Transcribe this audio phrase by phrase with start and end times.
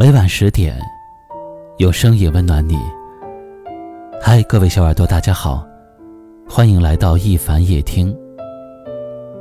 [0.00, 0.78] 每晚十点，
[1.78, 2.78] 有声音温暖你。
[4.22, 5.66] 嗨，各位小耳朵，大家好，
[6.48, 8.16] 欢迎来到一凡夜听。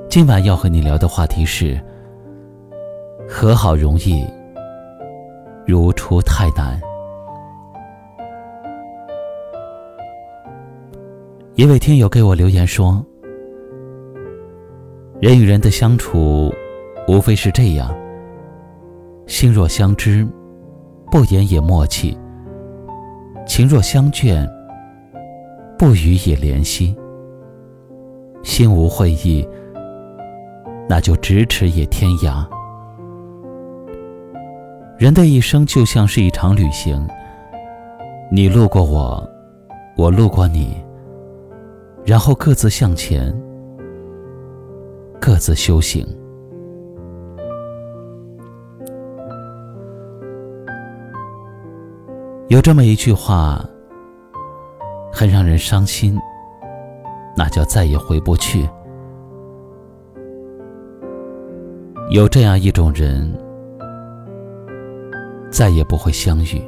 [0.10, 1.80] 今晚要和你聊的话题是：
[3.30, 4.26] 和好容易，
[5.64, 6.82] 如初太难。
[11.54, 13.06] 一位听友给我留言说
[15.22, 16.52] ：“人与人的相处，
[17.08, 17.96] 无非是这样，
[19.28, 20.28] 心若相知。”
[21.10, 22.18] 不言也默契，
[23.46, 24.48] 情若相眷，
[25.78, 26.96] 不语也怜惜。
[28.44, 29.48] 心无会意，
[30.88, 32.46] 那就咫尺也天涯。
[34.98, 37.08] 人的一生就像是一场旅行，
[38.32, 39.30] 你路过我，
[39.96, 40.76] 我路过你，
[42.06, 43.34] 然后各自向前，
[45.22, 46.06] 各自修行。
[52.50, 53.62] 有这么一句话，
[55.12, 56.18] 很让人伤心，
[57.36, 58.68] 那叫再也回不去。
[62.10, 63.30] 有这样一种人，
[65.52, 66.62] 再也不会相遇。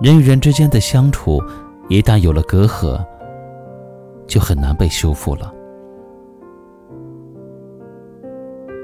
[0.00, 1.40] 人与人之间的相处，
[1.88, 3.00] 一旦有了隔阂，
[4.26, 5.54] 就很难被修复了。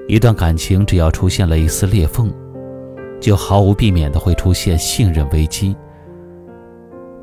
[0.07, 2.33] 一段感情，只要出现了一丝裂缝。
[3.21, 5.77] 就毫无避免的会出现信任危机。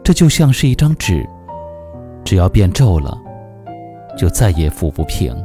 [0.03, 1.27] 这就像是一张纸，
[2.23, 3.17] 只要变皱了，
[4.17, 5.35] 就再也抚不平。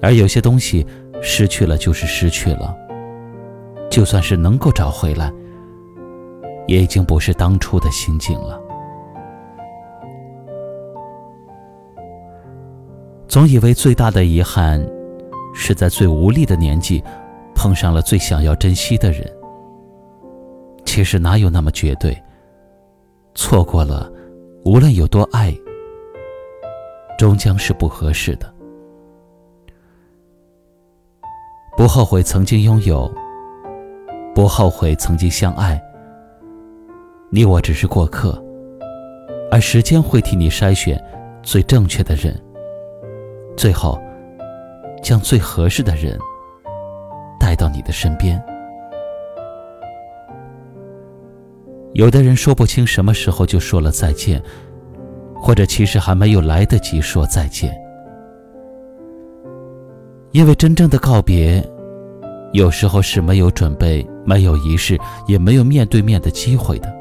[0.00, 0.86] 而有些东西
[1.20, 2.74] 失去了就是失去了，
[3.90, 5.32] 就算是能够找回来，
[6.66, 8.60] 也已经不是当初的心境了。
[13.26, 14.86] 总以为最大的遗憾，
[15.54, 17.02] 是在最无力的年纪。
[17.54, 19.30] 碰上了最想要珍惜的人，
[20.84, 22.16] 其实哪有那么绝对？
[23.34, 24.10] 错过了，
[24.64, 25.52] 无论有多爱，
[27.18, 28.52] 终将是不合适的。
[31.76, 33.12] 不后悔曾经拥有，
[34.34, 35.82] 不后悔曾经相爱。
[37.30, 38.40] 你我只是过客，
[39.50, 41.02] 而时间会替你筛选
[41.42, 42.40] 最正确的人，
[43.56, 44.00] 最后
[45.02, 46.16] 将最合适的人。
[47.54, 48.42] 带到你的身边。
[51.92, 54.42] 有的人说不清什么时候就说了再见，
[55.36, 57.72] 或者其实还没有来得及说再见。
[60.32, 61.64] 因为真正的告别，
[62.52, 64.98] 有时候是没有准备、没有仪式、
[65.28, 66.92] 也没有面对面的机会的。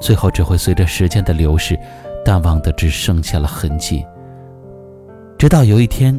[0.00, 1.78] 最后只会随着时间的流逝，
[2.24, 4.02] 淡忘的只剩下了痕迹。
[5.36, 6.18] 直到有一天。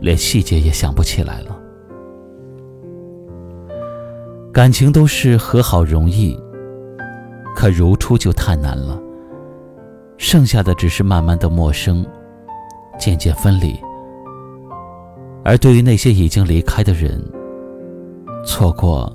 [0.00, 1.58] 连细节也想不起来了。
[4.52, 6.38] 感情都是和好容易，
[7.54, 9.00] 可如初就太难了。
[10.16, 12.04] 剩下的只是慢慢的陌生，
[12.98, 13.78] 渐渐分离。
[15.44, 17.22] 而对于那些已经离开的人，
[18.44, 19.10] 错过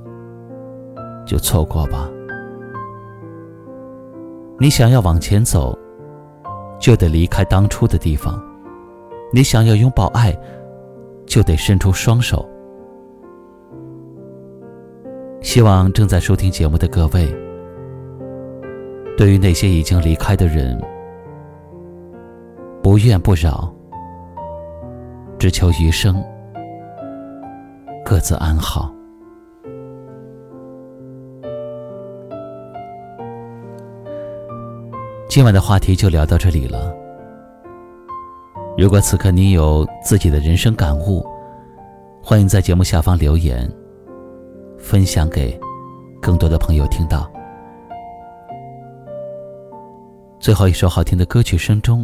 [1.26, 2.10] 就错过吧。
[4.60, 5.78] 你想要往前走，
[6.80, 8.42] 就得离开当初的地方。
[9.34, 10.34] 你想要拥抱爱。
[11.26, 12.48] 就得伸出双手。
[15.42, 17.28] 希望正在收听节目的各位，
[19.18, 20.82] 对于那些已经离开的人，
[22.82, 23.74] 不怨不扰，
[25.38, 26.24] 只求余生
[28.06, 28.92] 各自安好。
[35.28, 37.03] 今晚的话题就聊到这里了。
[38.76, 41.24] 如果此刻你有自己的人生感悟，
[42.24, 43.72] 欢迎在节目下方留言，
[44.80, 45.60] 分享给
[46.20, 47.32] 更多的朋友听到。
[50.40, 52.04] 最后一首好听的歌曲声中，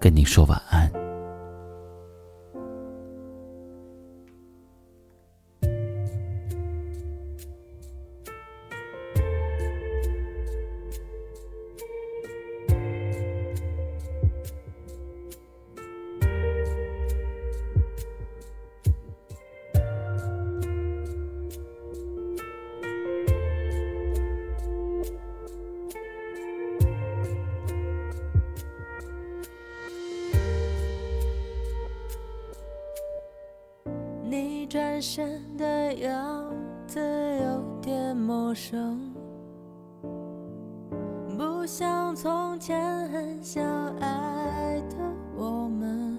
[0.00, 0.99] 跟你说晚安。
[34.30, 36.54] 你转身的样
[36.86, 37.00] 子
[37.42, 39.12] 有点陌生，
[41.36, 43.64] 不像从前很相
[43.96, 44.96] 爱的
[45.34, 46.16] 我们。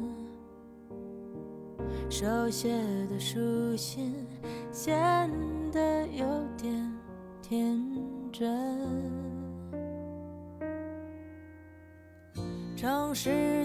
[2.09, 2.67] 手写
[3.09, 4.13] 的书信
[4.73, 5.31] 显
[5.71, 6.25] 得有
[6.57, 6.93] 点
[7.41, 7.81] 天
[8.29, 8.69] 真。
[12.75, 13.60] 城市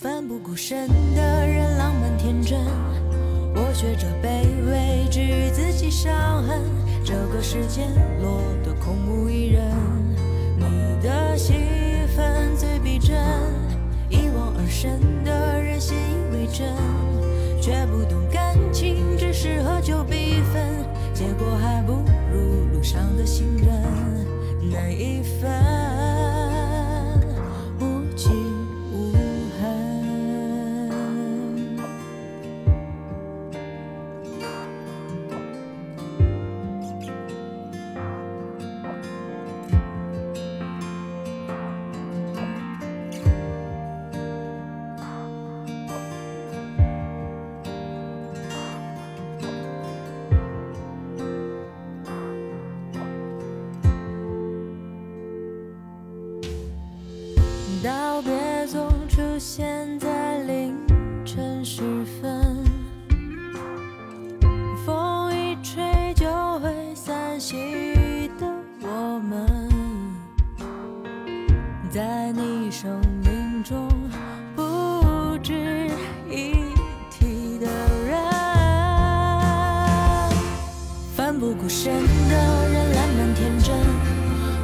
[0.00, 2.58] 奋不顾身的人，浪漫天真。
[3.54, 6.58] 我学着卑微，治愈自己伤痕。
[7.04, 7.82] 这个世界
[8.22, 9.62] 落得空无一人，
[10.56, 10.64] 你
[11.02, 11.52] 的戏
[12.16, 13.14] 份最逼真。
[14.08, 14.98] 一往而深
[62.00, 62.64] 时分，
[64.86, 66.26] 风一吹就
[66.60, 68.46] 会散席的
[68.80, 69.46] 我们，
[71.90, 73.86] 在你生命中
[74.56, 75.90] 不值
[76.30, 76.54] 一
[77.10, 77.66] 提的
[78.06, 78.18] 人。
[81.14, 81.92] 奋不顾身
[82.30, 83.76] 的人，烂漫天真。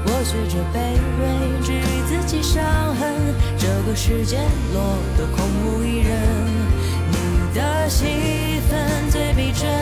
[0.09, 0.75] 我学着卑
[1.21, 3.13] 微，治愈自己伤痕。
[3.59, 4.39] 这个世界
[4.73, 4.81] 落
[5.19, 6.15] 得空无一人，
[7.89, 9.76] 戏份最逼真。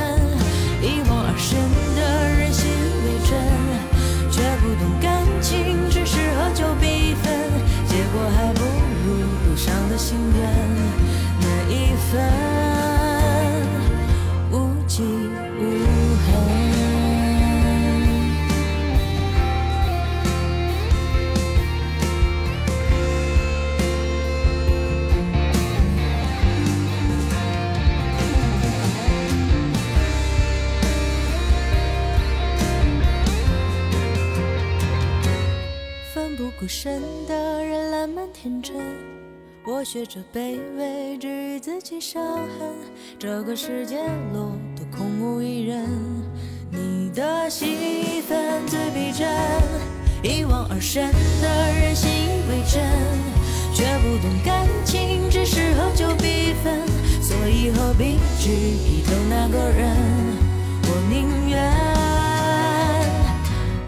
[36.64, 38.74] 孤身的人烂漫天真，
[39.66, 42.24] 我学着卑微治愈自己伤
[42.58, 42.72] 痕。
[43.18, 43.98] 这个世界
[44.32, 45.86] 落得空无一人，
[46.70, 49.28] 你的戏份最逼真。
[50.22, 51.12] 一往而深
[51.42, 52.80] 的人信以为真，
[53.74, 56.80] 却不懂感情只是合就必分，
[57.20, 59.94] 所以何必执迷等那个人？
[60.84, 61.70] 我宁愿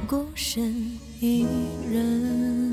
[0.07, 0.75] 孤身
[1.21, 1.47] 一
[1.91, 2.66] 人。